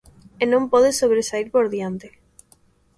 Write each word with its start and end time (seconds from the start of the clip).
E 0.41 0.45
non 0.51 0.63
pode 0.71 0.89
sobresaír 1.01 1.47
por 1.55 1.65
diante. 1.73 2.07